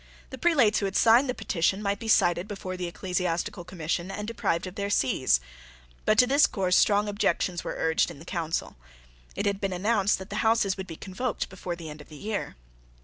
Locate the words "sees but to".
4.89-6.25